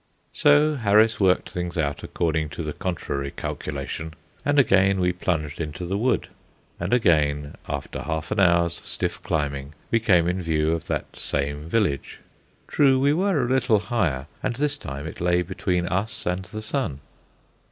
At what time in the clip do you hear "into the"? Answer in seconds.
5.61-5.95